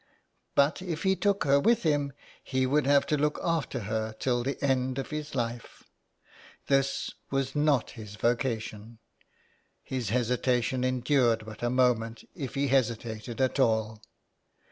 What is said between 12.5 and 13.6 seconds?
he hesitated at